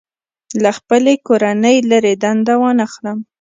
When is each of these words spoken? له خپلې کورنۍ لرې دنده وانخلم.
له 0.63 0.71
خپلې 0.77 1.13
کورنۍ 1.27 1.77
لرې 1.91 2.13
دنده 2.23 2.53
وانخلم. 2.61 3.17